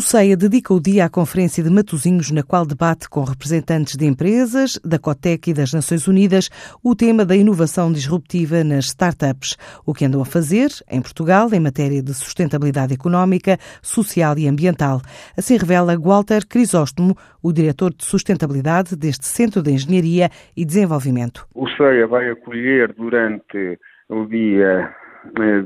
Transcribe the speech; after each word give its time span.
O 0.00 0.02
CEIA 0.02 0.34
dedica 0.34 0.72
o 0.72 0.80
dia 0.80 1.04
à 1.04 1.10
Conferência 1.10 1.62
de 1.62 1.68
Matosinhos, 1.68 2.30
na 2.30 2.42
qual 2.42 2.64
debate 2.64 3.06
com 3.06 3.22
representantes 3.22 3.98
de 3.98 4.06
empresas, 4.06 4.80
da 4.82 4.98
COTEC 4.98 5.50
e 5.50 5.52
das 5.52 5.74
Nações 5.74 6.08
Unidas 6.08 6.48
o 6.82 6.96
tema 6.96 7.22
da 7.22 7.36
inovação 7.36 7.92
disruptiva 7.92 8.64
nas 8.64 8.86
startups, 8.86 9.58
o 9.84 9.92
que 9.92 10.06
andam 10.06 10.22
a 10.22 10.24
fazer 10.24 10.70
em 10.90 11.02
Portugal 11.02 11.52
em 11.52 11.60
matéria 11.60 12.02
de 12.02 12.14
sustentabilidade 12.14 12.94
económica, 12.94 13.58
social 13.82 14.38
e 14.38 14.48
ambiental. 14.48 15.02
Assim 15.36 15.58
revela 15.58 15.98
Walter 16.00 16.48
Crisóstomo, 16.48 17.14
o 17.42 17.52
diretor 17.52 17.92
de 17.92 18.02
sustentabilidade 18.02 18.96
deste 18.96 19.26
Centro 19.26 19.62
de 19.62 19.70
Engenharia 19.70 20.30
e 20.56 20.64
Desenvolvimento. 20.64 21.46
O 21.54 21.68
CEIA 21.76 22.06
vai 22.06 22.30
acolher 22.30 22.94
durante 22.94 23.78
o 24.08 24.24
dia 24.24 24.96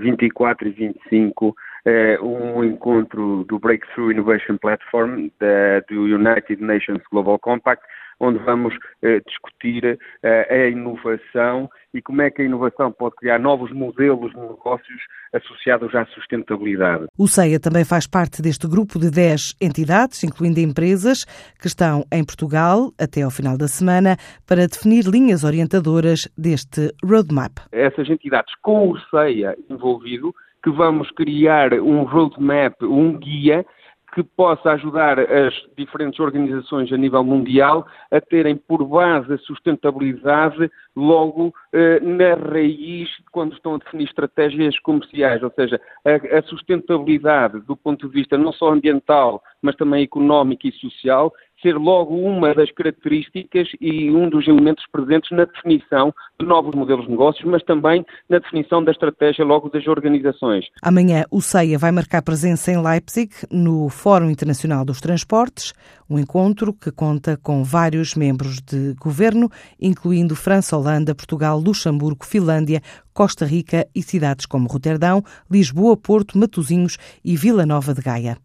24 0.01 0.67
eh, 0.67 0.71
e 0.71 0.75
25 0.75 1.51
é 1.51 1.74
um 2.23 2.65
encontro 2.65 3.45
do 3.45 3.59
Breakthrough 3.59 4.11
Innovation 4.11 4.57
Platform 4.59 5.31
da, 5.39 5.81
do 5.89 6.07
United 6.09 6.61
Nations 6.61 7.03
Global 7.11 7.39
Compact, 7.39 7.83
onde 8.21 8.39
vamos 8.39 8.75
eh, 9.03 9.21
discutir 9.27 9.99
eh, 10.23 10.47
a 10.51 10.69
inovação 10.69 11.69
e 11.93 12.03
como 12.03 12.23
é 12.23 12.31
que 12.31 12.43
a 12.43 12.45
inovação 12.45 12.91
pode 12.93 13.15
criar 13.17 13.39
novos 13.39 13.73
modelos 13.73 14.33
de 14.33 14.41
negócios 14.41 15.01
associados 15.33 15.95
à 15.95 16.05
sustentabilidade. 16.07 17.07
O 17.19 17.27
CEIA 17.27 17.61
também 17.61 17.85
faz 17.85 18.07
parte 18.07 18.43
deste 18.43 18.69
grupo 18.69 18.99
de 18.99 19.11
10 19.11 19.57
entidades, 19.61 20.23
incluindo 20.25 20.61
empresas, 20.61 21.25
que 21.61 21.67
estão 21.67 22.05
em 22.13 22.25
Portugal 22.25 22.93
até 22.99 23.23
ao 23.23 23.31
final 23.31 23.57
da 23.57 23.69
semana 23.69 24.17
para 24.47 24.67
definir 24.67 25.05
linhas 25.05 25.45
orientadoras 25.45 26.29
deste 26.37 26.93
roadmap. 27.05 27.59
Essas 27.73 28.09
entidades 28.09 28.55
com 28.63 28.91
o 28.91 28.99
CEIA 29.11 29.57
envolvido 29.71 30.35
que 30.63 30.71
vamos 30.71 31.11
criar 31.11 31.75
um 31.75 32.05
roadmap, 32.05 32.83
um 32.83 33.19
guia 33.19 33.67
que 34.15 34.23
possa 34.23 34.71
ajudar 34.73 35.19
as 35.19 35.53
diferentes 35.77 36.21
organizações 36.21 36.93
a 36.93 36.97
nível 36.97 37.25
mundial 37.25 37.85
a 38.13 38.21
terem 38.21 38.55
por 38.57 38.87
base 38.87 39.33
a 39.33 39.39
sustentabilidade 39.39 40.71
logo 40.95 41.53
eh, 41.73 41.99
na 41.99 42.35
raiz 42.35 43.11
quando 43.33 43.55
estão 43.55 43.75
a 43.75 43.79
definir 43.79 44.05
estratégias 44.05 44.79
comerciais, 44.79 45.43
ou 45.43 45.51
seja, 45.51 45.81
a, 46.05 46.39
a, 46.39 46.43
sustentabilidade 46.43 47.61
do 47.63 47.77
ponto 47.77 48.07
de 48.07 48.15
vista 48.15 48.39
não 48.39 48.53
só 48.53 48.73
ambiental, 48.73 49.43
mas 49.61 49.75
também 49.75 50.05
económico 50.05 50.69
e 50.69 50.73
social, 50.73 51.33
ser 51.65 51.77
logo 51.77 52.15
uma 52.15 52.55
das 52.55 52.71
características 52.73 53.69
e 53.81 54.11
um 54.11 54.29
dos 54.29 54.47
elementos 54.47 54.85
presentes 54.93 55.31
na 55.31 55.47
definição 55.47 56.13
de 56.39 56.47
novos 56.47 56.75
modelos 56.75 57.07
de 57.07 57.11
negócios, 57.11 57.45
mas 57.51 57.63
também 57.63 58.05
na 58.29 58.39
definição 58.39 58.85
da 58.85 58.93
estratégia 58.93 59.45
logo 59.45 59.71
das 59.71 59.87
organizações. 59.87 60.67
Amanhã 60.83 61.25
o 61.31 61.41
CEIA 61.41 61.79
vai 61.79 61.91
marcar 61.91 62.21
presença 62.21 62.71
em 62.71 62.83
Leipzig 62.83 63.31
no 63.51 63.89
Fórum 63.89 64.29
Internacional 64.29 64.85
dos 64.85 65.01
Transportes, 65.01 65.73
um 66.09 66.19
encontro 66.19 66.75
que 66.75 66.93
conta 66.93 67.39
com 67.43 67.65
vários 67.65 68.15
membros 68.15 68.61
de 68.61 68.95
governo, 69.01 69.49
incluindo 69.81 70.37
França, 70.37 70.77
Holanda, 70.77 71.15
Portugal, 71.15 71.59
Luxemburgo, 71.59 72.27
Finlândia, 72.27 72.83
Costa 73.15 73.47
Rica 73.47 73.87
e 73.95 74.03
cidades 74.03 74.45
como 74.45 74.69
Roterdão, 74.69 75.23
Lisboa, 75.51 75.97
Porto, 75.97 76.37
Matosinhos 76.37 76.99
e 77.25 77.37
Vila 77.37 77.65
Nova 77.65 77.95
de 77.95 78.03
Gaia. 78.03 78.37